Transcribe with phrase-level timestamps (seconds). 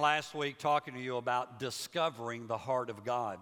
[0.00, 3.38] last week talking to you about discovering the heart of God.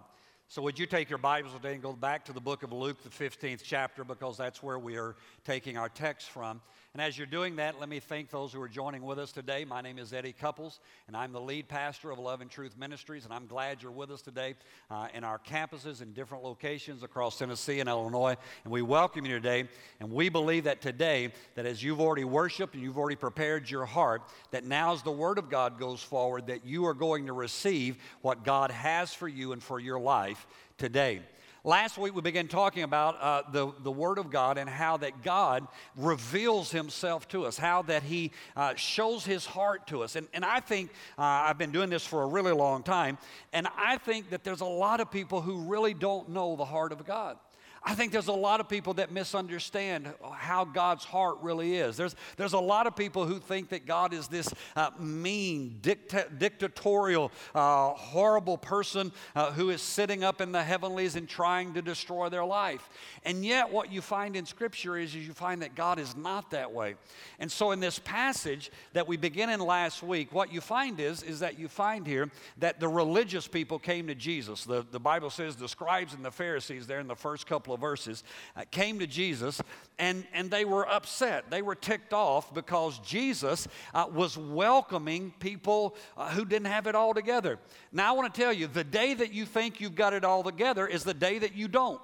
[0.47, 3.01] So, would you take your Bibles today and go back to the book of Luke,
[3.03, 6.61] the 15th chapter, because that's where we are taking our text from.
[6.93, 9.63] And as you're doing that, let me thank those who are joining with us today.
[9.63, 13.23] My name is Eddie Cupples, and I'm the lead pastor of Love and Truth Ministries,
[13.23, 14.55] and I'm glad you're with us today
[14.89, 18.35] uh, in our campuses in different locations across Tennessee and Illinois.
[18.65, 19.69] And we welcome you today,
[20.01, 23.85] and we believe that today, that as you've already worshiped and you've already prepared your
[23.85, 27.33] heart, that now as the Word of God goes forward, that you are going to
[27.33, 30.45] receive what God has for you and for your life
[30.77, 31.21] today.
[31.63, 35.21] Last week we began talking about uh, the, the Word of God and how that
[35.21, 40.15] God reveals Himself to us, how that He uh, shows His heart to us.
[40.15, 43.19] And, and I think uh, I've been doing this for a really long time,
[43.53, 46.91] and I think that there's a lot of people who really don't know the heart
[46.91, 47.37] of God.
[47.83, 51.97] I think there's a lot of people that misunderstand how God's heart really is.
[51.97, 56.27] There's, there's a lot of people who think that God is this uh, mean, dicta-
[56.37, 61.81] dictatorial, uh, horrible person uh, who is sitting up in the heavenlies and trying to
[61.81, 62.87] destroy their life.
[63.25, 66.51] And yet, what you find in Scripture is, is you find that God is not
[66.51, 66.95] that way.
[67.39, 71.23] And so, in this passage that we begin in last week, what you find is,
[71.23, 74.65] is that you find here that the religious people came to Jesus.
[74.65, 77.75] The, the Bible says the scribes and the Pharisees, there in the first couple couple
[77.75, 78.23] of verses,
[78.55, 79.61] uh, came to Jesus
[79.97, 81.49] and, and they were upset.
[81.49, 86.95] They were ticked off because Jesus uh, was welcoming people uh, who didn't have it
[86.95, 87.59] all together.
[87.91, 90.43] Now, I want to tell you the day that you think you've got it all
[90.43, 92.01] together is the day that you don't.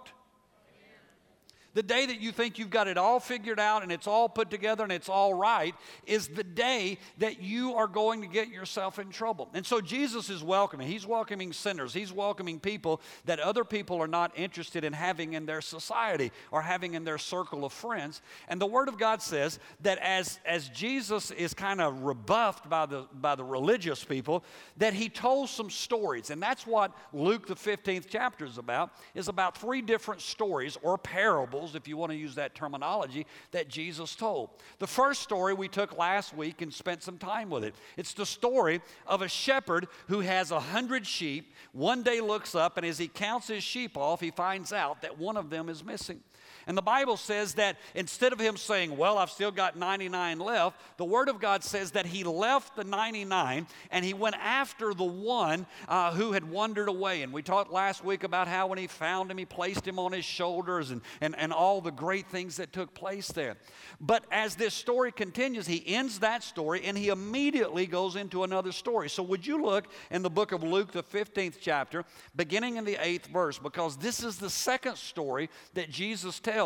[1.78, 4.50] The day that you think you've got it all figured out and it's all put
[4.50, 5.76] together and it's all right
[6.08, 9.48] is the day that you are going to get yourself in trouble.
[9.54, 10.88] And so Jesus is welcoming.
[10.88, 11.94] He's welcoming sinners.
[11.94, 16.64] He's welcoming people that other people are not interested in having in their society or
[16.64, 18.24] having in their circle of friends.
[18.48, 22.88] And the Word of God says that as, as Jesus is kind of rebuffed by
[22.88, 24.44] the, by the religious people,
[24.78, 26.32] that he told some stories.
[26.32, 30.98] And that's what Luke, the 15th chapter, is about, is about three different stories or
[30.98, 34.50] parables parables, if you want to use that terminology, that Jesus told.
[34.80, 37.76] The first story we took last week and spent some time with it.
[37.98, 41.54] It's the story of a shepherd who has a hundred sheep.
[41.74, 45.18] One day looks up, and as he counts his sheep off, he finds out that
[45.18, 46.22] one of them is missing.
[46.68, 50.80] And the Bible says that instead of him saying, Well, I've still got 99 left,
[50.98, 55.06] the Word of God says that he left the 99 and he went after the
[55.06, 57.22] one uh, who had wandered away.
[57.22, 60.12] And we talked last week about how when he found him, he placed him on
[60.12, 63.56] his shoulders and, and, and all the great things that took place there.
[64.02, 68.74] But as this story continues, he ends that story and he immediately goes into another
[68.74, 69.10] story.
[69.10, 72.04] So, would you look in the book of Luke, the 15th chapter,
[72.36, 76.57] beginning in the eighth verse, because this is the second story that Jesus tells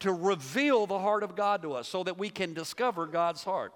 [0.00, 3.72] to reveal the heart of God to us so that we can discover God's heart.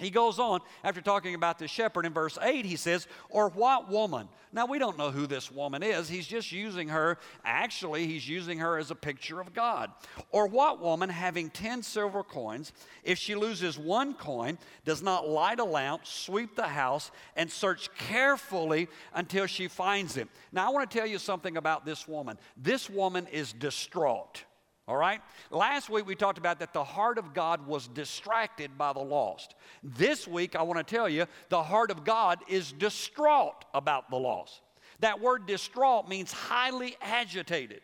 [0.00, 3.90] He goes on, after talking about the shepherd in verse 8, he says, Or what
[3.90, 4.28] woman?
[4.50, 6.08] Now, we don't know who this woman is.
[6.08, 9.90] He's just using her, actually, he's using her as a picture of God.
[10.32, 12.72] Or what woman, having 10 silver coins,
[13.04, 17.94] if she loses one coin, does not light a lamp, sweep the house, and search
[17.94, 20.28] carefully until she finds it?
[20.50, 22.38] Now, I want to tell you something about this woman.
[22.56, 24.44] This woman is distraught.
[24.90, 25.20] All right?
[25.52, 29.54] Last week we talked about that the heart of God was distracted by the lost.
[29.84, 34.16] This week I want to tell you the heart of God is distraught about the
[34.16, 34.60] lost.
[34.98, 37.82] That word distraught means highly agitated.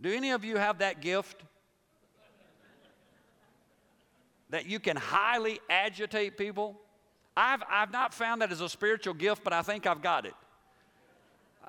[0.00, 1.42] Do any of you have that gift?
[4.50, 6.80] that you can highly agitate people?
[7.36, 10.34] I've, I've not found that as a spiritual gift, but I think I've got it.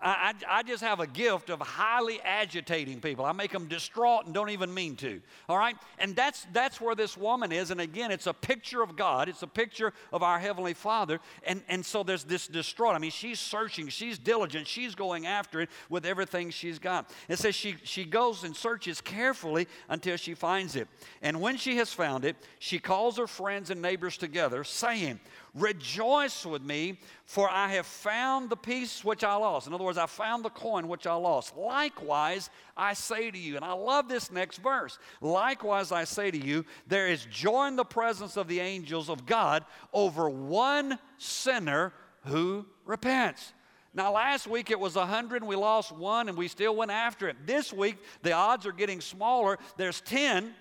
[0.03, 3.23] I, I, just have a gift of highly agitating people.
[3.23, 5.21] I make them distraught and don't even mean to.
[5.47, 5.75] All right?
[5.99, 7.69] And that's, that's where this woman is.
[7.69, 11.19] And again, it's a picture of God, it's a picture of our Heavenly Father.
[11.43, 12.95] And, and so there's this distraught.
[12.95, 17.11] I mean, she's searching, she's diligent, she's going after it with everything she's got.
[17.27, 20.87] It says she, she goes and searches carefully until she finds it.
[21.21, 25.19] And when she has found it, she calls her friends and neighbors together, saying,
[25.53, 29.67] Rejoice with me, for I have found the piece which I lost.
[29.67, 31.57] In other words, I found the coin which I lost.
[31.57, 34.97] Likewise, I say to you, and I love this next verse.
[35.19, 39.25] Likewise, I say to you, there is joy in the presence of the angels of
[39.25, 41.91] God over one sinner
[42.25, 43.51] who repents.
[43.93, 47.27] Now, last week it was 100 and we lost one and we still went after
[47.27, 47.35] it.
[47.45, 49.59] This week the odds are getting smaller.
[49.75, 50.53] There's 10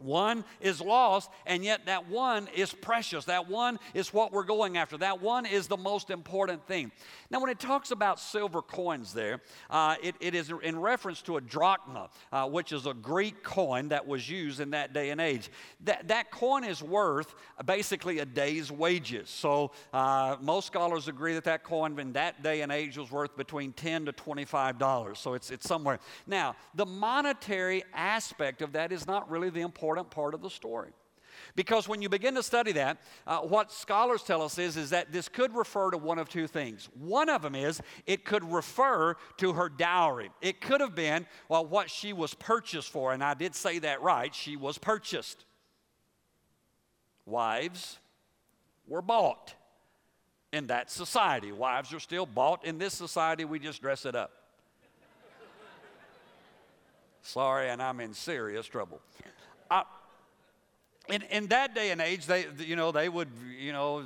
[0.00, 3.26] One is lost, and yet that one is precious.
[3.26, 4.96] That one is what we're going after.
[4.96, 6.90] That one is the most important thing.
[7.30, 11.36] Now, when it talks about silver coins there, uh, it, it is in reference to
[11.36, 15.20] a drachma, uh, which is a Greek coin that was used in that day and
[15.20, 15.50] age.
[15.84, 17.34] That, that coin is worth
[17.66, 19.28] basically a day's wages.
[19.28, 23.36] So, uh, most scholars agree that that coin in that day and age was worth
[23.36, 25.16] between 10 to $25.
[25.18, 25.98] So, it's, it's somewhere.
[26.26, 30.50] Now, the monetary aspect of that is not really the important important part of the
[30.50, 30.90] story.
[31.56, 35.10] Because when you begin to study that, uh, what scholars tell us is, is that
[35.10, 36.88] this could refer to one of two things.
[36.94, 40.30] One of them is it could refer to her dowry.
[40.40, 43.12] It could have been, well, what she was purchased for.
[43.12, 44.34] And I did say that right.
[44.34, 45.44] She was purchased.
[47.26, 47.98] Wives
[48.86, 49.54] were bought
[50.52, 51.52] in that society.
[51.52, 53.44] Wives are still bought in this society.
[53.44, 54.30] We just dress it up.
[57.22, 59.00] Sorry, and I'm in serious trouble.
[61.08, 64.04] In, in that day and age, they, you know, they would, you know,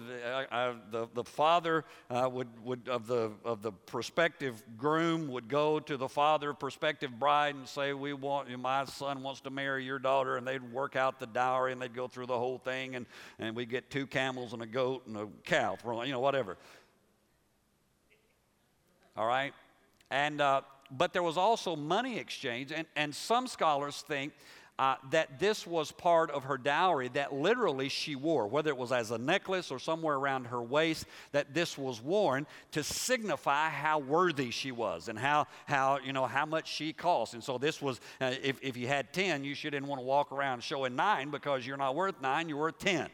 [0.91, 5.99] the, the father uh, would, would, of, the, of the prospective groom would go to
[5.99, 9.99] the father, of prospective bride, and say, we want, my son wants to marry your
[9.99, 13.05] daughter, and they'd work out the dowry, and they'd go through the whole thing, and,
[13.39, 15.77] and we get two camels and a goat and a cow,
[16.07, 16.57] you know, whatever.
[19.15, 19.53] All right?
[20.11, 24.33] And, uh, but there was also money exchange, and, and some scholars think
[24.79, 28.91] uh, that this was part of her dowry that literally she wore, whether it was
[28.91, 33.99] as a necklace or somewhere around her waist, that this was worn to signify how
[33.99, 37.35] worthy she was and how, how you know, how much she cost.
[37.35, 40.32] And so this was, uh, if, if you had 10, you shouldn't want to walk
[40.32, 43.09] around showing nine because you're not worth nine, you're worth 10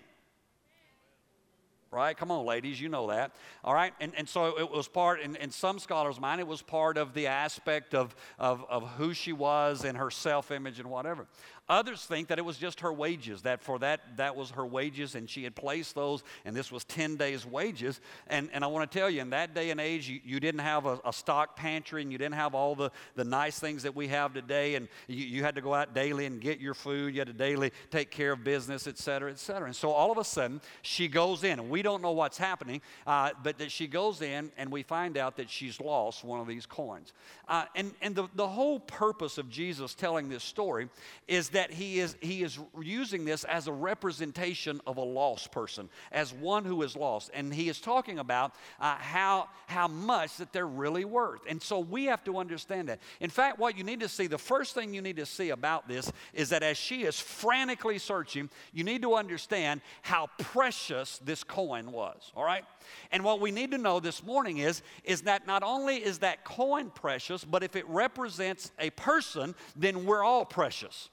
[1.90, 2.16] right?
[2.16, 3.32] Come on, ladies, you know that.
[3.64, 3.92] All right?
[4.00, 7.14] And, and so it was part, in, in some scholars' mind, it was part of
[7.14, 11.26] the aspect of, of, of who she was and her self image and whatever.
[11.70, 15.14] Others think that it was just her wages, that for that, that was her wages,
[15.14, 18.00] and she had placed those, and this was 10 days' wages.
[18.26, 20.62] And, and I want to tell you, in that day and age, you, you didn't
[20.62, 23.94] have a, a, stock pantry, and you didn't have all the, the nice things that
[23.94, 27.14] we have today, and you, you had to go out daily and get your food,
[27.14, 29.66] you had to daily take care of business, et cetera, et cetera.
[29.66, 32.80] And so all of a sudden, she goes in, and we don't know what's happening,
[33.06, 36.48] uh, but that she goes in, and we find out that she's lost one of
[36.48, 37.12] these coins.
[37.46, 40.88] Uh, and and the, the whole purpose of Jesus telling this story
[41.28, 45.52] is that that he is, he is using this as a representation of a lost
[45.52, 47.30] person, as one who is lost.
[47.34, 51.42] And he is talking about uh, how, how much that they're really worth.
[51.46, 53.00] And so we have to understand that.
[53.20, 55.86] In fact, what you need to see, the first thing you need to see about
[55.86, 61.44] this is that as she is frantically searching, you need to understand how precious this
[61.44, 62.64] coin was, all right?
[63.12, 66.42] And what we need to know this morning is, is that not only is that
[66.42, 71.10] coin precious, but if it represents a person, then we're all precious.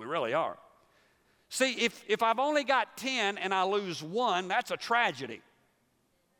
[0.00, 0.56] We really are.
[1.50, 5.42] See, if, if I've only got 10 and I lose one, that's a tragedy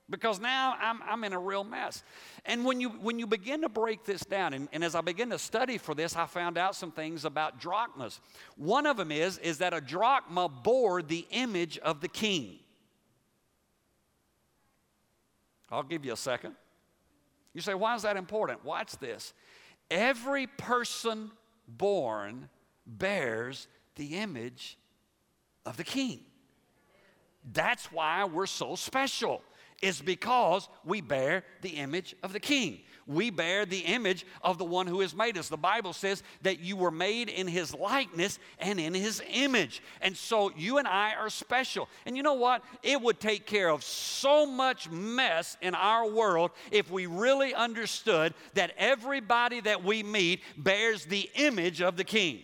[0.09, 2.03] because now I'm, I'm in a real mess.
[2.47, 5.29] And when you, when you begin to break this down, and, and, as I begin
[5.29, 8.21] to study for this, I found out some things about drachmas.
[8.57, 12.61] One of them is, is that a drachma bore the image of the king.
[15.71, 16.55] I'll give you a second.
[17.53, 18.65] You say, why is that important?
[18.65, 19.35] Watch this.
[19.91, 21.31] Every person
[21.69, 22.49] born
[22.99, 24.79] bears the image
[25.67, 26.21] of the king.
[27.53, 29.43] That's why we're so special,
[29.83, 32.81] is because we bear the image of the king.
[33.07, 35.49] We bear the image of the one who has made us.
[35.49, 39.83] The Bible says that you were made in his likeness and in his image.
[40.01, 41.89] And so you and I are special.
[42.07, 42.63] And you know what?
[42.83, 48.35] It would take care of so much mess in our world if we really understood
[48.55, 52.43] that everybody that we meet bears the image of the king.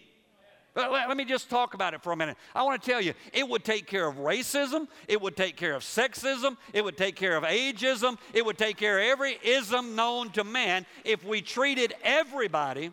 [0.77, 2.37] Let me just talk about it for a minute.
[2.55, 5.75] I want to tell you, it would take care of racism, it would take care
[5.75, 9.97] of sexism, it would take care of ageism, it would take care of every ism
[9.97, 12.93] known to man if we treated everybody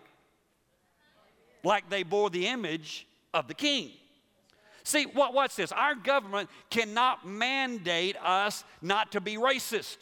[1.64, 3.92] like they bore the image of the king.
[4.86, 5.72] See, what, what's this?
[5.74, 9.98] Our government cannot mandate us not to be racist.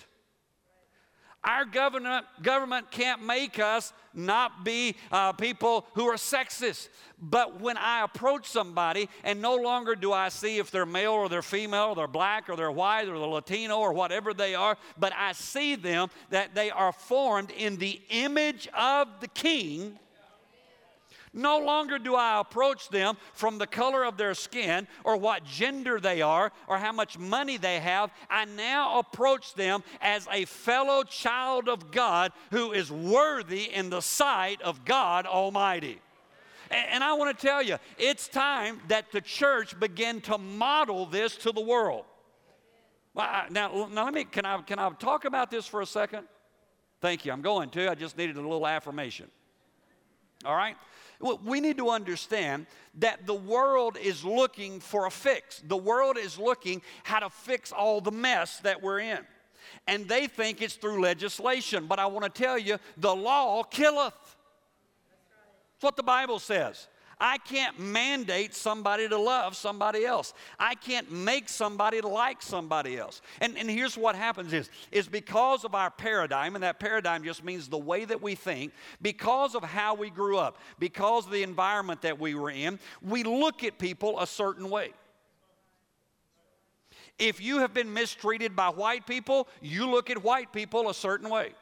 [1.43, 6.89] Our government, government can't make us not be uh, people who are sexist.
[7.19, 11.29] But when I approach somebody and no longer do I see if they're male or
[11.29, 14.77] they're female or they're black or they're white or they're Latino or whatever they are,
[14.99, 19.97] but I see them that they are formed in the image of the King
[21.33, 25.99] no longer do I approach them from the color of their skin or what gender
[25.99, 28.11] they are or how much money they have.
[28.29, 34.01] I now approach them as a fellow child of God who is worthy in the
[34.01, 36.01] sight of God Almighty.
[36.69, 41.35] And, I want to tell you, it's time that the church begin to model this
[41.37, 42.05] to the world.
[43.13, 46.27] Now, now let me, can I, can I talk about this for a second?
[47.01, 47.33] Thank you.
[47.33, 47.91] I'm going to.
[47.91, 49.27] I just needed a little affirmation.
[50.45, 50.77] All right?
[51.21, 52.67] We need to understand
[52.99, 55.61] that the world is looking for a fix.
[55.65, 59.19] The world is looking how to fix all the mess that we're in.
[59.87, 61.87] And they think it's through legislation.
[61.87, 64.13] But I want to tell you, the law killeth.
[65.73, 66.87] That's what the Bible says.
[67.23, 70.33] I can't mandate somebody to love somebody else.
[70.59, 73.21] I can't make somebody like somebody else.
[73.39, 77.43] And, and here's what happens is, is because of our paradigm, and that paradigm just
[77.43, 78.73] means the way that we think,
[79.03, 83.21] because of how we grew up, because of the environment that we were in, we
[83.21, 84.89] look at people a certain way.
[87.19, 91.29] If you have been mistreated by white people, you look at white people a certain
[91.29, 91.53] way.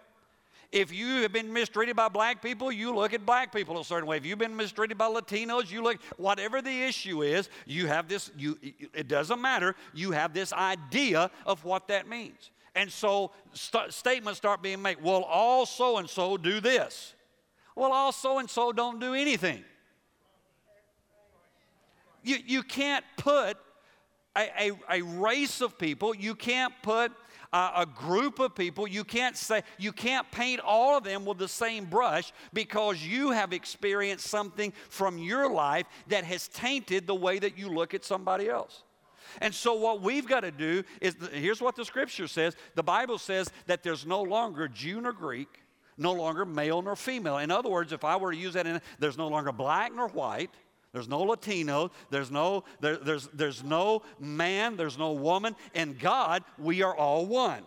[0.71, 4.07] If you have been mistreated by black people, you look at black people a certain
[4.07, 4.17] way.
[4.17, 8.29] If you've been mistreated by Latinos, you look, whatever the issue is, you have this,
[8.37, 8.57] you,
[8.93, 12.51] it doesn't matter, you have this idea of what that means.
[12.75, 15.01] And so st- statements start being made.
[15.01, 17.15] Well, all so and so do this.
[17.75, 19.63] Well, all so and so don't do anything.
[22.23, 23.57] You, you can't put
[24.35, 27.11] a, a, a race of people, you can't put
[27.51, 28.87] uh, a group of people.
[28.87, 33.31] You can't say, you can't paint all of them with the same brush because you
[33.31, 38.05] have experienced something from your life that has tainted the way that you look at
[38.05, 38.83] somebody else.
[39.41, 43.17] And so, what we've got to do is here's what the scripture says the Bible
[43.17, 45.49] says that there's no longer Jew nor Greek,
[45.97, 47.37] no longer male nor female.
[47.37, 50.07] In other words, if I were to use that, in, there's no longer black nor
[50.07, 50.49] white.
[50.91, 55.55] There's no Latino, there's no, there, there's, there's no man, there's no woman.
[55.75, 57.63] In God, we are all one.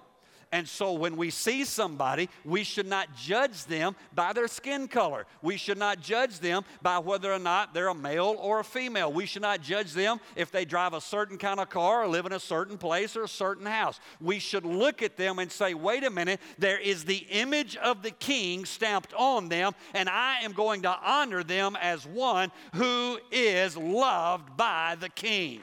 [0.53, 5.25] And so when we see somebody, we should not judge them by their skin color.
[5.41, 9.11] We should not judge them by whether or not they're a male or a female.
[9.11, 12.27] We should not judge them if they drive a certain kind of car or live
[12.27, 13.99] in a certain place or a certain house.
[14.21, 18.03] We should look at them and say, wait a minute, there is the image of
[18.03, 23.19] the king stamped on them, and I am going to honor them as one who
[23.31, 25.63] is loved by the king.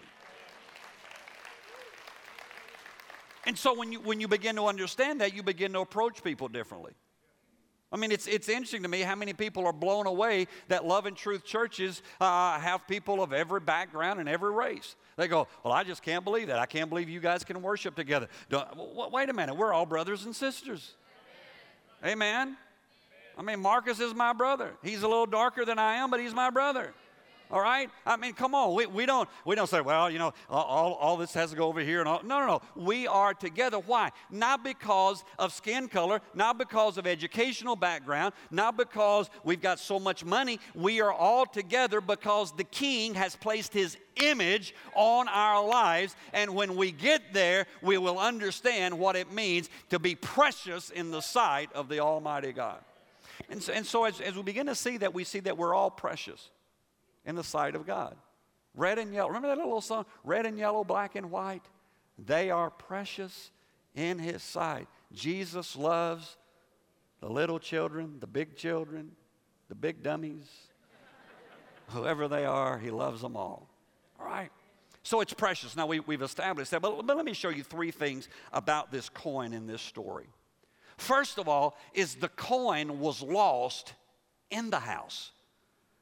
[3.46, 6.48] And so when you, when you begin to understand that, you begin to approach people
[6.48, 6.94] differently.
[7.92, 11.08] I mean, it's, it's interesting to me how many people are blown away that Love
[11.08, 14.96] and Truth churches uh, have people of every background and every race.
[15.18, 16.60] They go, Well, I just can't believe that.
[16.60, 18.28] I can't believe you guys can worship together.
[18.50, 18.68] Don't,
[19.12, 20.94] wait a minute, we're all brothers and sisters.
[22.04, 22.12] Amen.
[22.14, 22.58] Amen.
[23.38, 24.74] I mean, Marcus is my brother.
[24.84, 26.94] He's a little darker than I am, but he's my brother.
[27.52, 27.90] All right?
[28.06, 28.76] I mean, come on.
[28.76, 31.68] We, we, don't, we don't say, well, you know, all, all this has to go
[31.68, 32.22] over here and all.
[32.24, 32.62] No, no, no.
[32.76, 33.80] We are together.
[33.80, 34.12] Why?
[34.30, 40.00] Not because of skin color, not because of educational background, not because we've got so
[40.00, 40.60] much money.
[40.76, 46.16] We are all together because the King has placed his image on our lives.
[46.34, 51.10] And when we get there, we will understand what it means to be precious in
[51.10, 52.78] the sight of the Almighty God.
[53.50, 55.74] And so, and so as, as we begin to see that, we see that we're
[55.74, 56.50] all precious
[57.26, 58.16] in the sight of God.
[58.76, 59.30] Red and yellow.
[59.30, 60.06] Remember that little song?
[60.24, 61.66] Red and yellow, black and white.
[62.18, 63.52] They are precious
[63.96, 64.88] in His sight.
[65.12, 66.38] Jesus loves
[67.20, 69.12] the little children, the big children,
[69.68, 70.48] the big dummies.
[71.90, 73.68] Whoever they are, He loves them all.
[74.20, 74.52] All right?
[75.04, 75.76] So it's precious.
[75.76, 76.82] Now we, have established that.
[76.82, 80.28] But, but let me show you three things about this coin in this story.
[80.98, 83.94] First of all, is the coin was lost
[84.52, 85.32] in the house.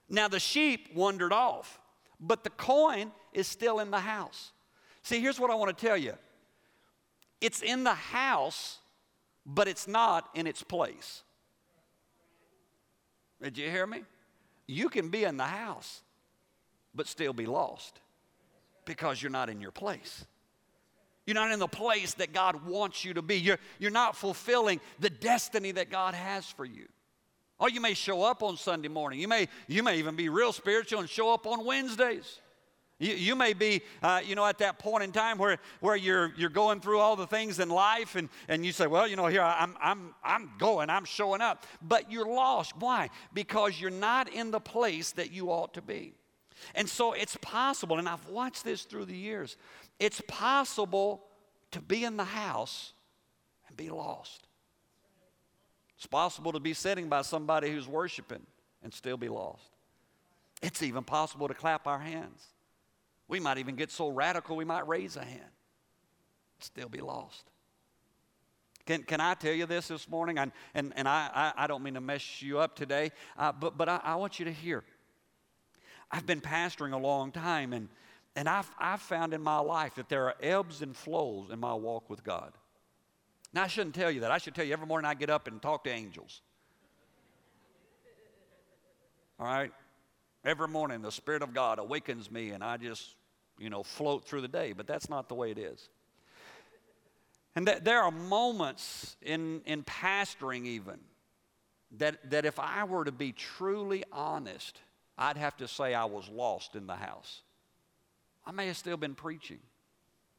[0.09, 1.79] Now the sheep wandered off,
[2.19, 4.51] but the coin is still in the house.
[5.03, 6.13] See, here's what I want to tell you
[7.39, 8.79] it's in the house,
[9.45, 11.23] but it's not in its place.
[13.41, 14.03] Did you hear me?
[14.65, 16.01] You can be in the house,
[16.95, 17.99] but still be lost
[18.85, 20.25] because you're not in your place.
[21.25, 23.37] You're not in the place that God wants you to be.
[23.37, 26.87] You're, you're not fulfilling the destiny that God has for you.
[27.59, 29.19] Oh, you may show up on Sunday morning.
[29.19, 32.39] You may, you may even be real spiritual and show up on Wednesdays.
[32.99, 36.33] You, you may be, uh, you know, at that point in time where, where you're,
[36.35, 39.27] you're going through all the things in life and, and you say, well, you know,
[39.27, 41.65] here I'm, I'm, I'm going, I'm showing up.
[41.81, 42.73] But you're lost.
[42.77, 43.09] Why?
[43.33, 46.13] Because you're not in the place that you ought to be.
[46.73, 49.57] And so it's possible, and I've watched this through the years,
[49.99, 51.23] it's possible
[51.71, 52.93] to be in the house
[53.67, 54.47] and be lost.
[55.97, 58.45] It's possible to be sitting by somebody who's worshiping
[58.83, 59.69] and still be lost.
[60.61, 62.45] It's even possible to clap our hands.
[63.27, 65.51] We might even get so radical we might raise a hand,
[66.59, 67.43] still be lost.
[68.85, 70.37] Can, can I tell you this this morning?
[70.37, 73.77] And, and, and I, I, I don't mean to mess you up today, uh, but,
[73.77, 74.83] but I, I want you to hear.
[76.09, 77.89] I've been pastoring a long time, and,
[78.35, 81.73] and I've, I've found in my life that there are ebbs and flows in my
[81.73, 82.53] walk with God.
[83.57, 84.29] Now, I shouldn't tell you that.
[84.29, 86.41] I should tell you every morning I get up and talk to angels.
[89.39, 89.71] All right?
[90.45, 93.15] Every morning the Spirit of God awakens me, and I just,
[93.57, 95.89] you know, float through the day, but that's not the way it is.
[97.55, 100.99] And that there are moments in, in pastoring, even,
[101.97, 104.79] that, that if I were to be truly honest,
[105.17, 107.41] I'd have to say I was lost in the house.
[108.45, 109.61] I may have still been preaching.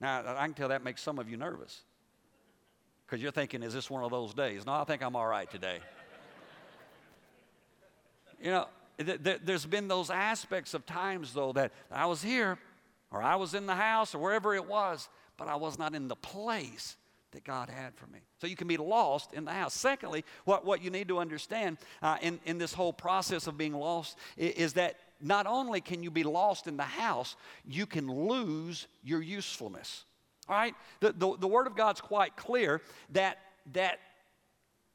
[0.01, 1.83] Now, I can tell that makes some of you nervous
[3.09, 4.67] because you're thinking, is this one of those days?
[4.67, 5.79] No, I think I'm all right today.
[8.43, 8.67] you know,
[8.99, 12.59] th- th- there's been those aspects of times, though, that I was here
[13.11, 16.09] or I was in the house or wherever it was, but I was not in
[16.09, 16.97] the place
[17.33, 18.19] that God had for me.
[18.43, 19.73] So you can be lost in the house.
[19.73, 23.73] Secondly, what, what you need to understand uh, in, in this whole process of being
[23.73, 27.37] lost is, is that not only can you be lost in the house,
[27.67, 30.05] you can lose your usefulness.
[30.49, 30.75] All right?
[31.01, 32.81] The, the, the Word of God's quite clear
[33.13, 33.39] that,
[33.73, 33.99] that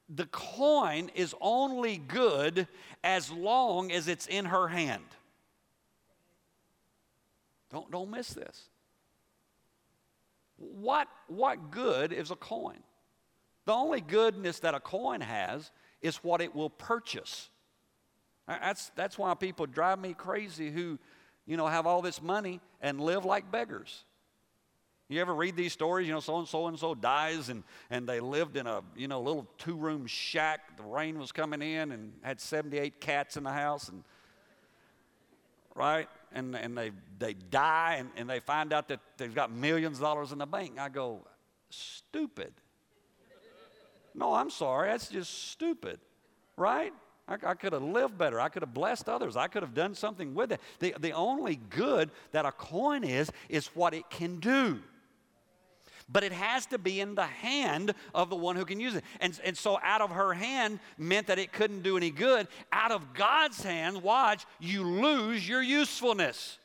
[0.09, 2.67] the coin is only good
[3.03, 5.03] as long as it's in her hand.
[7.71, 8.69] Don't, don't miss this.
[10.57, 12.77] What, what good is a coin?
[13.65, 17.49] The only goodness that a coin has is what it will purchase.
[18.47, 20.99] That's, that's why people drive me crazy who,
[21.45, 24.03] you know, have all this money and live like beggars.
[25.09, 26.07] You ever read these stories?
[26.07, 29.07] You know, so and so and so dies, and, and they lived in a you
[29.07, 30.77] know little two room shack.
[30.77, 34.03] The rain was coming in, and had 78 cats in the house, and
[35.75, 36.07] right?
[36.33, 40.03] And, and they, they die and, and they find out that they've got millions of
[40.03, 40.79] dollars in the bank.
[40.79, 41.21] I go,
[41.69, 42.53] stupid.
[44.15, 45.99] No, I'm sorry, that's just stupid,
[46.55, 46.93] right?
[47.27, 48.39] I, I could have lived better.
[48.39, 49.35] I could have blessed others.
[49.35, 50.61] I could have done something with it.
[50.79, 54.79] The, the only good that a coin is, is what it can do
[56.09, 59.03] but it has to be in the hand of the one who can use it.
[59.19, 62.47] And, and so, out of her hand meant that it couldn't do any good.
[62.71, 66.57] Out of God's hand, watch, you lose your usefulness.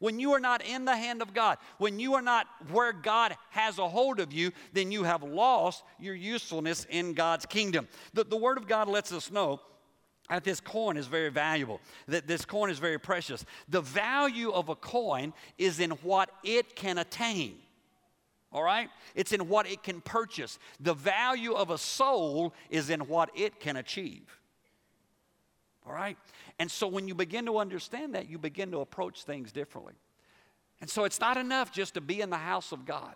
[0.00, 3.36] When you are not in the hand of God, when you are not where God
[3.50, 7.88] has a hold of you, then you have lost your usefulness in God's kingdom.
[8.12, 9.60] The, the Word of God lets us know
[10.28, 13.44] that this coin is very valuable, that this coin is very precious.
[13.68, 17.56] The value of a coin is in what it can attain
[18.54, 18.88] all right?
[19.16, 20.60] It's in what it can purchase.
[20.78, 24.40] The value of a soul is in what it can achieve.
[25.84, 26.16] All right?
[26.60, 29.94] And so when you begin to understand that, you begin to approach things differently.
[30.80, 33.14] And so it's not enough just to be in the house of God.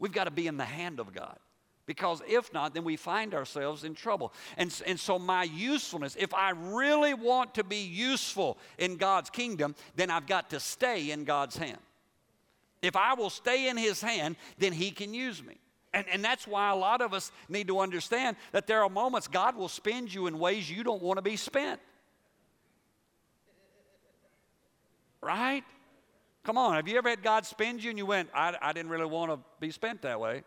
[0.00, 1.38] We've got to be in the hand of God.
[1.86, 4.32] Because if not, then we find ourselves in trouble.
[4.56, 9.74] And, and so, my usefulness, if I really want to be useful in God's kingdom,
[9.96, 11.78] then I've got to stay in God's hand.
[12.82, 15.56] If I will stay in His hand, then He can use me.
[15.92, 19.26] And, and that's why a lot of us need to understand that there are moments
[19.26, 21.80] God will spend you in ways you don't want to be spent.
[25.20, 25.64] Right?
[26.44, 28.90] Come on, have you ever had God spend you and you went, I, I didn't
[28.90, 30.42] really want to be spent that way?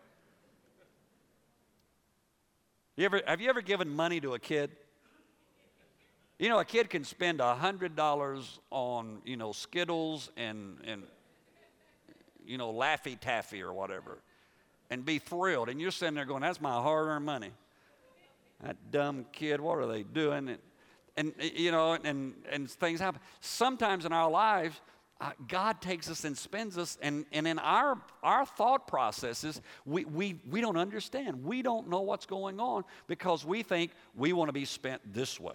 [2.96, 4.70] You ever, have you ever given money to a kid?
[6.38, 11.02] You know, a kid can spend $100 on, you know, Skittles and, and
[12.46, 14.18] you know, Laffy Taffy or whatever,
[14.90, 15.68] and be thrilled.
[15.68, 17.50] And you're sitting there going, that's my hard earned money.
[18.62, 20.48] That dumb kid, what are they doing?
[20.48, 20.58] And,
[21.16, 23.20] and you know, and, and things happen.
[23.40, 24.80] Sometimes in our lives,
[25.20, 30.04] uh, God takes us and spends us, and, and in our, our thought processes, we,
[30.04, 31.44] we, we don't understand.
[31.44, 35.38] We don't know what's going on because we think we want to be spent this
[35.38, 35.54] way.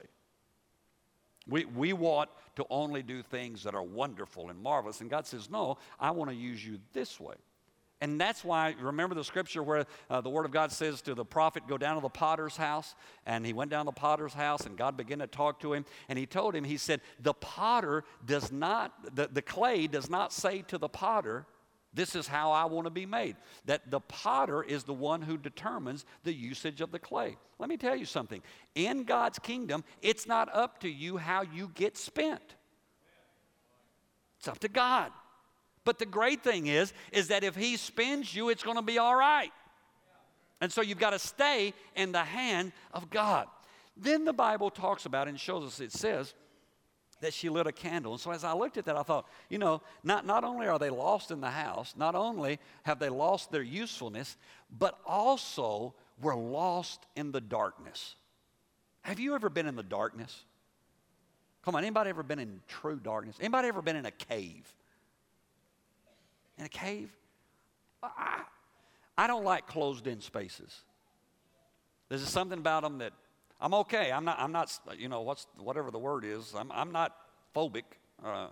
[1.47, 5.01] We, we want to only do things that are wonderful and marvelous.
[5.01, 7.35] And God says, No, I want to use you this way.
[8.01, 11.25] And that's why, remember the scripture where uh, the word of God says to the
[11.25, 12.95] prophet, Go down to the potter's house.
[13.25, 15.85] And he went down to the potter's house, and God began to talk to him.
[16.07, 20.31] And he told him, He said, The potter does not, the, the clay does not
[20.31, 21.45] say to the potter,
[21.93, 23.35] this is how I want to be made.
[23.65, 27.37] That the potter is the one who determines the usage of the clay.
[27.57, 28.41] Let me tell you something.
[28.75, 32.55] In God's kingdom, it's not up to you how you get spent.
[34.37, 35.11] It's up to God.
[35.83, 38.99] But the great thing is is that if he spends you, it's going to be
[38.99, 39.51] all right.
[40.61, 43.47] And so you've got to stay in the hand of God.
[43.97, 46.33] Then the Bible talks about and shows us it says
[47.21, 48.13] that she lit a candle.
[48.13, 50.79] And so as I looked at that, I thought, you know, not, not only are
[50.79, 54.37] they lost in the house, not only have they lost their usefulness,
[54.77, 58.15] but also were lost in the darkness.
[59.01, 60.43] Have you ever been in the darkness?
[61.63, 63.35] Come on, anybody ever been in true darkness?
[63.39, 64.71] Anybody ever been in a cave?
[66.57, 67.09] In a cave?
[68.01, 68.41] I,
[69.17, 70.81] I don't like closed in spaces.
[72.07, 73.13] There's something about them that
[73.61, 74.11] I'm okay.
[74.11, 76.53] I'm not, I'm not you know, what's, whatever the word is.
[76.57, 77.15] I'm, I'm not
[77.55, 77.83] phobic,
[78.23, 78.47] uh,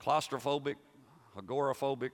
[0.00, 0.76] claustrophobic,
[1.36, 2.10] agoraphobic,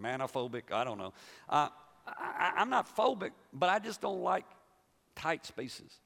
[0.00, 0.72] manophobic.
[0.72, 1.12] I don't know.
[1.48, 1.68] Uh,
[2.06, 4.44] I, I'm not phobic, but I just don't like
[5.14, 6.00] tight spaces.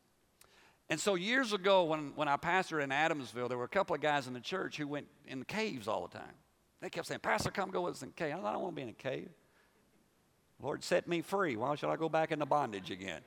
[0.90, 4.00] And so years ago, when, when I pastored in Adamsville, there were a couple of
[4.00, 6.34] guys in the church who went in the caves all the time.
[6.80, 8.34] They kept saying, Pastor, come go with us in a cave.
[8.34, 9.28] I, I don't want to be in a cave.
[10.60, 11.56] Lord, set me free.
[11.56, 13.20] Why should I go back into bondage again?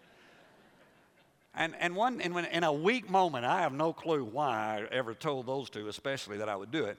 [1.53, 4.95] And, and one, and when, in a weak moment, I have no clue why I
[4.95, 6.97] ever told those two, especially that I would do it.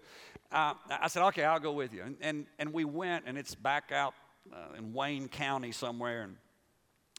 [0.51, 2.03] Uh, I said, okay, I'll go with you.
[2.03, 4.15] And, and, and we went, and it's back out
[4.53, 6.23] uh, in Wayne County somewhere.
[6.25, 6.37] And,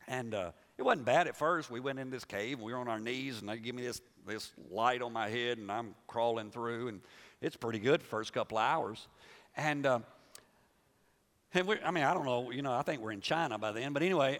[0.08, 1.72] and uh, it wasn't bad at first.
[1.72, 4.02] We went in this cave, we were on our knees, and they give me this,
[4.28, 6.90] this light on my head, and I'm crawling through.
[6.90, 7.02] And
[7.42, 9.08] it's pretty good first couple hours.
[9.58, 10.00] And, uh,
[11.56, 13.72] and we, I mean, I don't know, you know, I think we're in China by
[13.72, 13.94] then.
[13.94, 14.40] But anyway,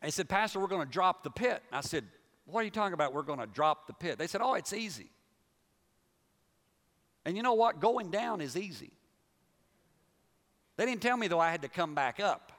[0.00, 1.62] uh, they said, Pastor, we're going to drop the pit.
[1.72, 2.04] I said,
[2.46, 3.14] What are you talking about?
[3.14, 4.18] We're going to drop the pit.
[4.18, 5.10] They said, Oh, it's easy.
[7.24, 7.80] And you know what?
[7.80, 8.92] Going down is easy.
[10.76, 12.52] They didn't tell me, though, I had to come back up.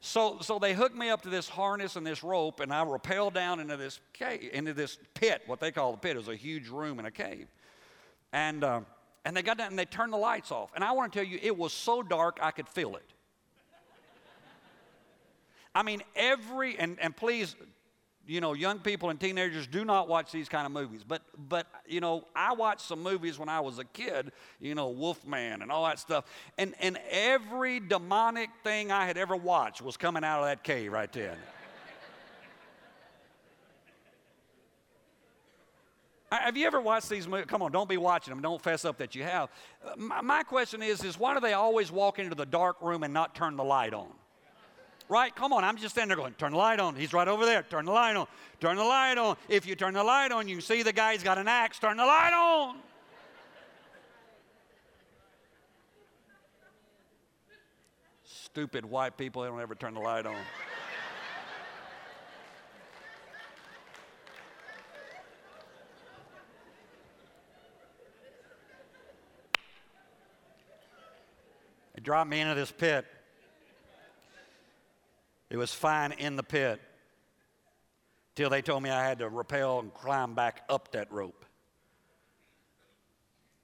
[0.00, 3.34] So, so they hooked me up to this harness and this rope, and I rappelled
[3.34, 6.16] down into this cave, into this pit, what they call the pit.
[6.16, 7.48] It was a huge room in a cave.
[8.32, 8.80] And, uh,
[9.24, 10.70] and they got down and they turned the lights off.
[10.74, 13.12] And I want to tell you, it was so dark I could feel it.
[15.74, 17.54] I mean, every, and, and please,
[18.28, 21.02] you know, young people and teenagers do not watch these kind of movies.
[21.06, 24.90] But, but, you know, I watched some movies when I was a kid, you know,
[24.90, 26.26] Wolfman and all that stuff.
[26.58, 30.92] And, and every demonic thing I had ever watched was coming out of that cave
[30.92, 31.38] right then.
[36.30, 37.46] Have you ever watched these movies?
[37.48, 38.42] Come on, don't be watching them.
[38.42, 39.48] Don't fess up that you have.
[39.82, 43.04] Uh, my, my question is, is why do they always walk into the dark room
[43.04, 44.08] and not turn the light on?
[45.08, 45.34] Right?
[45.34, 46.94] Come on, I'm just standing there going, turn the light on.
[46.94, 47.62] He's right over there.
[47.62, 48.26] Turn the light on.
[48.60, 49.36] Turn the light on.
[49.48, 51.78] If you turn the light on, you see the guy's got an axe.
[51.78, 52.76] Turn the light on.
[58.24, 60.36] Stupid white people, they don't ever turn the light on.
[71.94, 73.06] They dropped me into this pit.
[75.50, 76.80] It was fine in the pit
[78.34, 81.44] till they told me I had to rappel and climb back up that rope.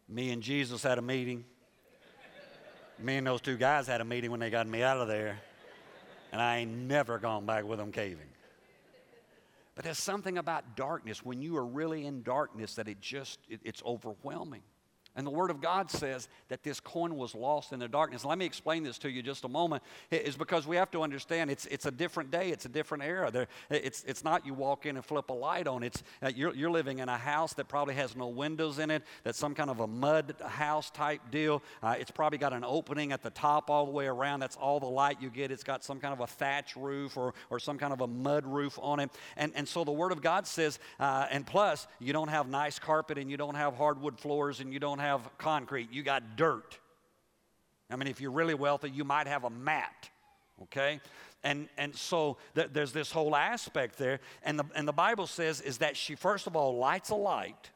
[0.09, 1.45] Me and Jesus had a meeting.
[2.99, 5.41] me and those two guys had a meeting when they got me out of there.
[6.33, 8.27] And I ain't never gone back with them caving.
[9.75, 13.61] But there's something about darkness when you are really in darkness that it just it,
[13.65, 14.63] it's overwhelming.
[15.17, 18.25] And the Word of God says that this coin was lost in the darkness.
[18.25, 19.85] Let me explain this to you just a moment.
[20.11, 23.31] Is because we have to understand it's, it's a different day, it's a different era.
[23.31, 25.85] There, it's, it's not you walk in and flip a light on.
[25.85, 29.05] It's uh, you're, you're living in a house that probably has no windows in it.
[29.23, 31.63] That's some kind of a mud house type deal.
[31.81, 34.41] Uh, it's probably got an opening at the top all the way around.
[34.41, 35.53] That's all the light you get.
[35.53, 38.45] It's got some kind of a thatch roof or, or some kind of a mud
[38.45, 39.11] roof on it.
[39.37, 42.81] And, and so the Word of God says, uh, and plus you don't have nice
[42.81, 45.04] carpet and you don't have hardwood floors and you don't have
[45.39, 46.79] concrete, you got dirt.
[47.91, 50.09] I mean, if you're really wealthy, you might have a mat,
[50.63, 51.01] okay?
[51.43, 54.21] And, and so th- there's this whole aspect there.
[54.43, 57.71] And the, and the Bible says is that she, first of all, lights a light.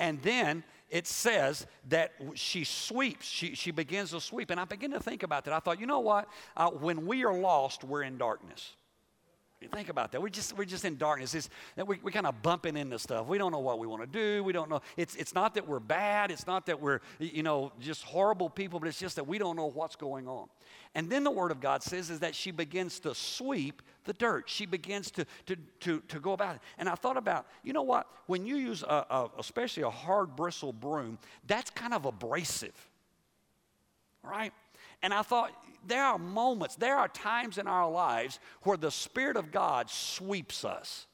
[0.00, 4.50] And then it says that she sweeps, she, she begins to sweep.
[4.50, 5.54] And I begin to think about that.
[5.54, 6.28] I thought, you know what?
[6.56, 8.74] Uh, when we are lost, we're in darkness.
[9.72, 10.20] Think about that.
[10.20, 11.34] We're just, we're just in darkness.
[11.34, 13.26] It's, we, we're kind of bumping into stuff.
[13.26, 14.42] We don't know what we want to do.
[14.44, 14.80] We don't know.
[14.96, 16.30] It's, it's not that we're bad.
[16.30, 19.56] It's not that we're, you know, just horrible people, but it's just that we don't
[19.56, 20.48] know what's going on.
[20.94, 24.48] And then the Word of God says is that she begins to sweep the dirt.
[24.48, 26.60] She begins to, to, to, to go about it.
[26.78, 28.06] And I thought about, you know what?
[28.26, 32.88] When you use, a, a, especially a hard bristle broom, that's kind of abrasive,
[34.22, 34.52] right?
[35.04, 35.52] And I thought,
[35.86, 40.64] there are moments, there are times in our lives where the Spirit of God sweeps
[40.64, 41.06] us.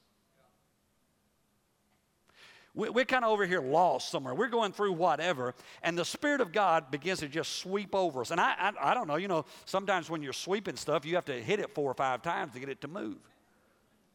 [2.72, 4.32] We're kind of over here lost somewhere.
[4.32, 8.30] We're going through whatever, and the Spirit of God begins to just sweep over us.
[8.30, 11.24] And I, I, I don't know, you know, sometimes when you're sweeping stuff, you have
[11.24, 13.18] to hit it four or five times to get it to move.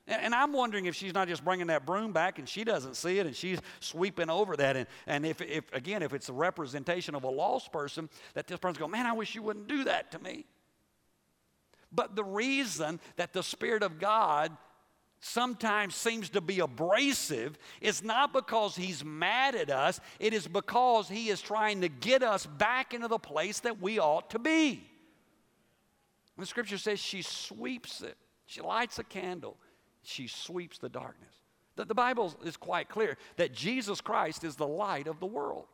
[0.08, 3.18] And I'm wondering if she's not just bringing that broom back and she doesn't see
[3.18, 4.78] it and she's sweeping over that.
[4.78, 8.60] And, and if, if, again, if it's a representation of a lost person, that this
[8.60, 10.46] person's going, man, I wish you wouldn't do that to me.
[11.92, 14.56] But the reason that the Spirit of God
[15.22, 21.10] sometimes seems to be abrasive, it's not because he's mad at us, it is because
[21.10, 24.88] he is trying to get us back into the place that we ought to be.
[26.38, 29.58] The scripture says she sweeps it, she lights a candle,
[30.08, 31.34] she sweeps the darkness.
[31.76, 35.66] The, the Bible is quite clear that Jesus Christ is the light of the world.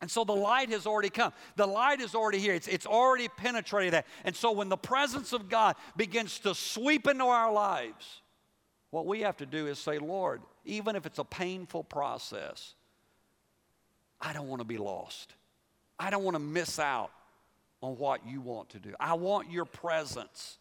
[0.00, 1.32] And so the light has already come.
[1.56, 2.54] The light is already here.
[2.54, 4.06] It's, it's already penetrated that.
[4.24, 8.22] And so when the presence of God begins to sweep into our lives,
[8.90, 12.74] what we have to do is say, Lord, even if it's a painful process,
[14.20, 15.34] I don't want to be lost.
[15.98, 17.10] I don't want to miss out
[17.82, 18.94] on what you want to do.
[19.00, 20.58] I want your presence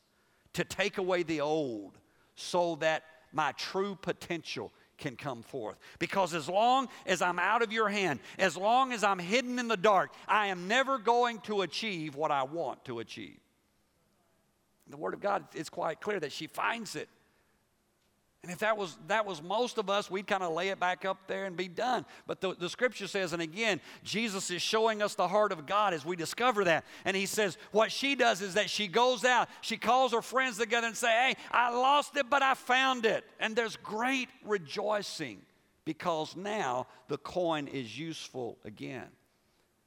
[0.53, 1.97] to take away the old
[2.37, 5.77] so that my true potential can come forth.
[5.99, 9.67] Because as long as I'm out of your hand, as long as I'm hidden in
[9.67, 13.39] the dark, I am never going to achieve what I want to achieve.
[14.89, 17.09] The Word of God is quite clear that she finds it
[18.47, 21.03] and if that was, that was most of us, we'd kind of lay it back
[21.03, 22.05] up there and be done.
[22.27, 25.93] But the, the scripture says, and again, Jesus is showing us the heart of God
[25.93, 26.85] as we discover that.
[27.03, 30.57] And he says, what she does is that she goes out, she calls her friends
[30.57, 33.25] together and say, hey, I lost it, but I found it.
[33.37, 35.41] And there's great rejoicing
[35.83, 39.07] because now the coin is useful again.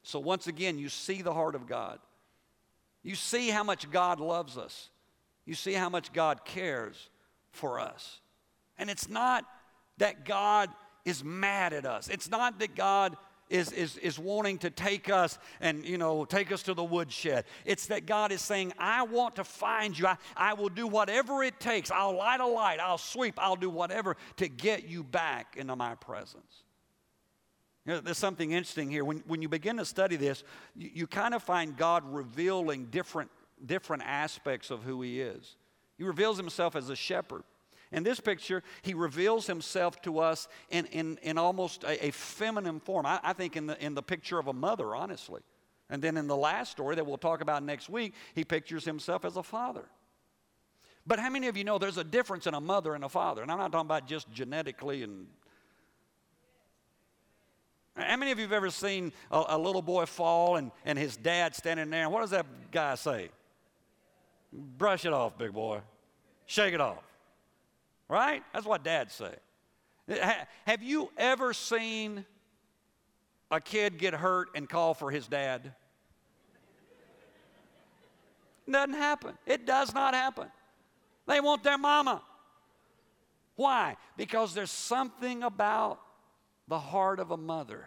[0.03, 1.97] So once again, you see the heart of God.
[3.01, 4.91] You see how much God loves us.
[5.47, 7.09] You see how much God cares
[7.51, 8.19] for us.
[8.81, 9.45] And it's not
[9.99, 10.69] that God
[11.05, 12.09] is mad at us.
[12.09, 13.15] It's not that God
[13.47, 17.45] is, is, is wanting to take us and, you know, take us to the woodshed.
[17.63, 20.07] It's that God is saying, I want to find you.
[20.07, 21.91] I, I will do whatever it takes.
[21.91, 22.79] I'll light a light.
[22.79, 23.35] I'll sweep.
[23.37, 26.63] I'll do whatever to get you back into my presence.
[27.85, 29.05] You know, there's something interesting here.
[29.05, 30.43] When, when you begin to study this,
[30.75, 33.29] you, you kind of find God revealing different,
[33.63, 35.55] different aspects of who He is.
[35.99, 37.43] He reveals Himself as a shepherd.
[37.91, 42.79] In this picture, he reveals himself to us in, in, in almost a, a feminine
[42.79, 43.05] form.
[43.05, 45.41] I, I think in the, in the picture of a mother, honestly.
[45.89, 49.25] And then in the last story that we'll talk about next week, he pictures himself
[49.25, 49.83] as a father.
[51.05, 53.41] But how many of you know there's a difference in a mother and a father?
[53.41, 55.27] And I'm not talking about just genetically and.
[57.97, 61.17] How many of you have ever seen a, a little boy fall and, and his
[61.17, 62.03] dad standing there?
[62.03, 63.29] And what does that guy say?
[64.53, 65.81] Brush it off, big boy.
[66.45, 67.03] Shake it off.
[68.11, 68.43] Right?
[68.51, 69.33] That's what dads say.
[70.65, 72.25] Have you ever seen
[73.49, 75.73] a kid get hurt and call for his dad?
[78.69, 79.37] Doesn't happen.
[79.45, 80.47] It does not happen.
[81.25, 82.21] They want their mama.
[83.55, 83.95] Why?
[84.17, 86.01] Because there's something about
[86.67, 87.85] the heart of a mother.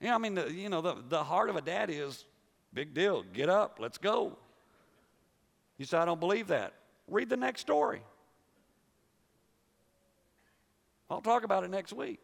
[0.00, 2.26] You know, I mean, the, you know, the, the heart of a dad is
[2.72, 3.24] big deal.
[3.32, 4.38] Get up, let's go.
[5.78, 6.74] You say, I don't believe that.
[7.08, 8.02] Read the next story.
[11.12, 12.20] I'll talk about it next week.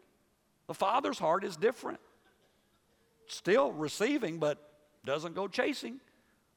[0.67, 1.99] The father's heart is different.
[3.27, 4.57] Still receiving, but
[5.05, 5.99] doesn't go chasing.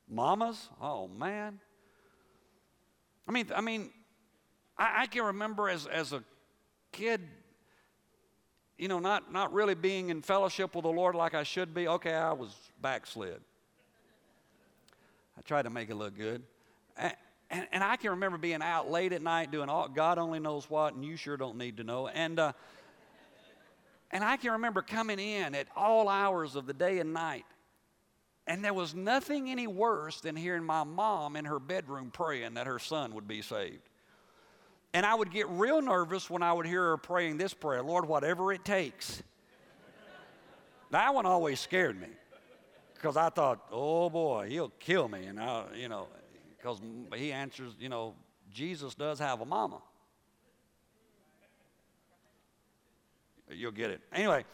[0.08, 1.60] Mamas, oh man.
[3.28, 3.90] I mean, I mean,
[4.76, 6.24] I, I can remember as, as a
[6.90, 7.20] kid,
[8.78, 11.86] you know, not, not really being in fellowship with the Lord like I should be.
[11.86, 13.40] Okay, I was backslid.
[15.38, 16.42] I tried to make it look good.
[17.52, 20.68] And, and I can remember being out late at night doing all, God only knows
[20.70, 22.08] what, and you sure don't need to know.
[22.08, 22.52] And, uh,
[24.10, 27.44] and I can remember coming in at all hours of the day and night.
[28.46, 32.66] And there was nothing any worse than hearing my mom in her bedroom praying that
[32.66, 33.88] her son would be saved.
[34.94, 38.06] And I would get real nervous when I would hear her praying this prayer Lord,
[38.06, 39.22] whatever it takes.
[40.90, 42.08] that one always scared me
[42.94, 45.26] because I thought, oh boy, he'll kill me.
[45.26, 46.08] And I, you know,
[46.62, 46.80] because
[47.16, 48.14] he answers, you know,
[48.52, 49.80] Jesus does have a mama.
[53.50, 54.00] You'll get it.
[54.12, 54.44] Anyway,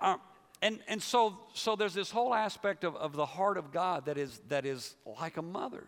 [0.00, 0.16] uh,
[0.62, 4.16] and, and so, so there's this whole aspect of, of the heart of God that
[4.16, 5.84] is, that is like a mother.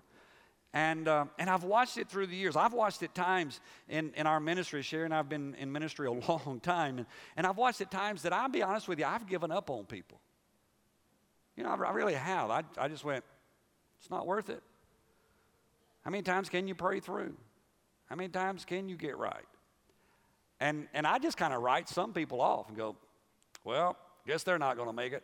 [0.74, 2.54] And, uh, and I've watched it through the years.
[2.54, 4.82] I've watched it times in, in our ministry.
[4.82, 6.98] Sherry and I've been in ministry a long time.
[6.98, 7.06] And,
[7.36, 9.86] and I've watched it times that I'll be honest with you, I've given up on
[9.86, 10.20] people.
[11.56, 12.50] You know, I, I really have.
[12.50, 13.24] I, I just went,
[13.98, 14.62] it's not worth it.
[16.08, 17.34] How many times can you pray through?
[18.06, 19.44] How many times can you get right?
[20.58, 22.96] And, and I just kind of write some people off and go,
[23.62, 23.94] well,
[24.26, 25.22] guess they're not going to make it.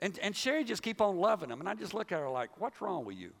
[0.00, 1.58] And, and Sherry just keep on loving them.
[1.58, 3.32] And I just look at her like, what's wrong with you?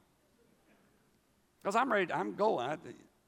[1.62, 2.70] Because I'm ready, I'm going.
[2.70, 2.76] I,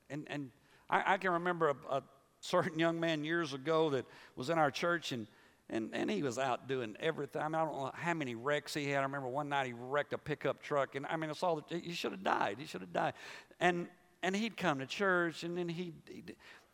[0.08, 0.50] and and
[0.90, 2.02] I, I can remember a, a
[2.40, 5.28] certain young man years ago that was in our church and
[5.70, 7.40] and, and he was out doing everything.
[7.40, 8.98] I, mean, I don't know how many wrecks he had.
[8.98, 11.92] I remember one night he wrecked a pickup truck, and I mean, it's all, he
[11.92, 12.56] should have died.
[12.58, 13.14] He should have died.
[13.60, 13.86] And,
[14.22, 15.94] and he'd come to church, and then he'd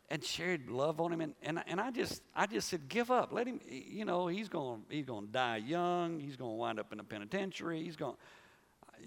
[0.09, 3.33] and Sherry'd love on him, and, and, and I just I just said, give up,
[3.33, 3.61] let him.
[3.69, 6.21] You know, he's going he's to die young.
[6.21, 7.83] He's going to wind up in a penitentiary.
[7.83, 8.15] He's going.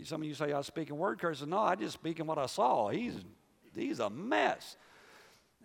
[0.04, 1.47] Some of you say I was speaking word curses.
[1.47, 2.89] No, I just speaking what I saw.
[2.89, 3.13] He's
[3.75, 4.75] he's a mess.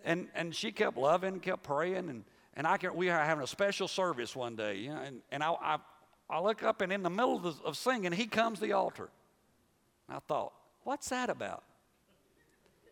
[0.05, 2.25] And and she kept loving, kept praying, and
[2.57, 5.79] and I can we are having a special service one day, and, and I, I
[6.29, 8.73] I look up and in the middle of, the, of singing, he comes to the
[8.73, 9.11] altar.
[10.09, 11.63] I thought, what's that about?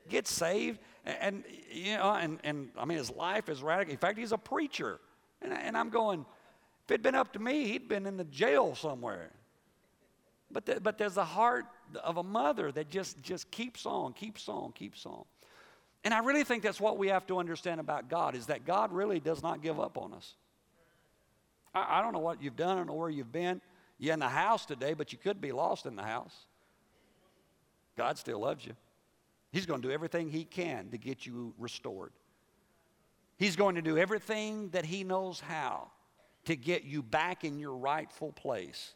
[0.08, 3.92] Get saved, and, and you know, and, and I mean, his life is radical.
[3.92, 5.00] In fact, he's a preacher,
[5.40, 6.26] and, and I'm going.
[6.84, 9.30] If it'd been up to me, he'd been in the jail somewhere.
[10.50, 11.66] But, the, but there's a heart
[12.02, 15.24] of a mother that just, just keeps on, keeps on, keeps on.
[16.04, 18.92] And I really think that's what we have to understand about God is that God
[18.92, 20.34] really does not give up on us.
[21.74, 23.60] I, I don't know what you've done, I don't know where you've been.
[23.98, 26.34] You're in the house today, but you could be lost in the house.
[27.96, 28.72] God still loves you.
[29.52, 32.10] He's going to do everything He can to get you restored.
[33.36, 35.88] He's going to do everything that He knows how
[36.46, 38.94] to get you back in your rightful place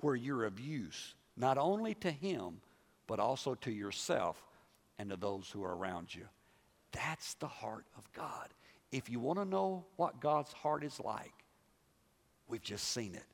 [0.00, 2.60] where you're of use, not only to Him,
[3.06, 4.42] but also to yourself
[4.98, 6.24] and to those who are around you.
[6.92, 8.48] That's the heart of God.
[8.92, 11.32] If you want to know what God's heart is like,
[12.48, 13.24] we've just seen it.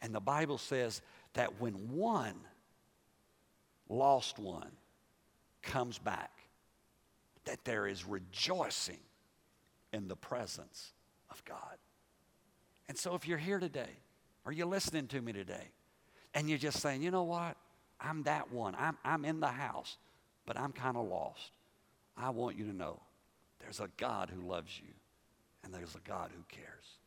[0.00, 1.02] And the Bible says
[1.34, 2.34] that when one
[3.88, 4.70] lost one
[5.62, 6.30] comes back,
[7.44, 9.00] that there is rejoicing
[9.92, 10.92] in the presence
[11.30, 11.76] of God.
[12.88, 13.90] And so if you're here today,
[14.44, 15.70] are you're listening to me today?
[16.34, 17.56] And you're just saying, you know what?
[18.00, 18.74] I'm that one.
[18.78, 19.96] I'm, I'm in the house,
[20.46, 21.52] but I'm kind of lost.
[22.16, 23.00] I want you to know
[23.60, 24.92] there's a God who loves you,
[25.64, 26.98] and there's a God who cares.